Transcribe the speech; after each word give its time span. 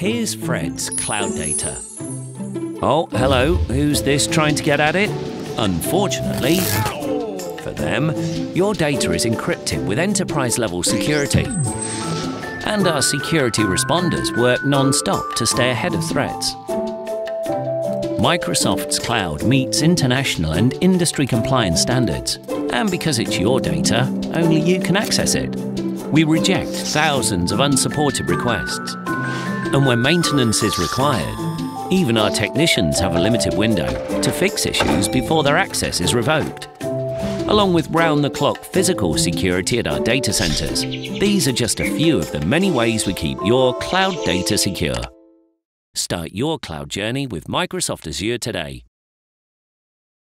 Here's 0.00 0.34
Fred's 0.34 0.88
cloud 0.88 1.34
data. 1.34 1.76
Oh, 2.80 3.06
hello, 3.12 3.56
who's 3.56 4.02
this 4.02 4.26
trying 4.26 4.54
to 4.54 4.62
get 4.62 4.80
at 4.80 4.96
it? 4.96 5.10
Unfortunately, 5.58 6.56
for 7.62 7.72
them, 7.72 8.10
your 8.56 8.72
data 8.72 9.12
is 9.12 9.26
encrypted 9.26 9.86
with 9.86 9.98
enterprise 9.98 10.56
level 10.56 10.82
security. 10.82 11.44
And 12.64 12.88
our 12.88 13.02
security 13.02 13.60
responders 13.60 14.34
work 14.38 14.64
non 14.64 14.94
stop 14.94 15.34
to 15.34 15.44
stay 15.44 15.70
ahead 15.70 15.92
of 15.92 16.02
threats. 16.08 16.54
Microsoft's 18.18 18.98
cloud 18.98 19.44
meets 19.44 19.82
international 19.82 20.52
and 20.52 20.72
industry 20.80 21.26
compliance 21.26 21.82
standards, 21.82 22.38
and 22.72 22.90
because 22.90 23.18
it's 23.18 23.38
your 23.38 23.60
data, 23.60 24.04
only 24.32 24.62
you 24.62 24.80
can 24.80 24.96
access 24.96 25.34
it. 25.34 25.54
We 26.06 26.24
reject 26.24 26.70
thousands 26.70 27.52
of 27.52 27.60
unsupported 27.60 28.30
requests. 28.30 28.96
And 29.72 29.86
when 29.86 30.02
maintenance 30.02 30.64
is 30.64 30.78
required, 30.80 31.38
even 31.92 32.18
our 32.18 32.30
technicians 32.30 32.98
have 32.98 33.14
a 33.14 33.20
limited 33.20 33.56
window 33.56 34.20
to 34.20 34.32
fix 34.32 34.66
issues 34.66 35.06
before 35.06 35.44
their 35.44 35.56
access 35.56 36.00
is 36.00 36.12
revoked. 36.12 36.68
Along 36.82 37.72
with 37.72 37.88
round 37.90 38.24
the 38.24 38.30
clock 38.30 38.64
physical 38.64 39.16
security 39.16 39.78
at 39.78 39.86
our 39.86 40.00
data 40.00 40.32
centers, 40.32 40.82
these 40.82 41.46
are 41.46 41.52
just 41.52 41.78
a 41.78 41.96
few 41.96 42.18
of 42.18 42.32
the 42.32 42.40
many 42.40 42.72
ways 42.72 43.06
we 43.06 43.14
keep 43.14 43.38
your 43.44 43.78
cloud 43.78 44.16
data 44.24 44.58
secure. 44.58 45.02
Start 45.94 46.30
your 46.32 46.58
cloud 46.58 46.90
journey 46.90 47.28
with 47.28 47.44
Microsoft 47.44 48.08
Azure 48.08 48.38
today. 48.38 48.82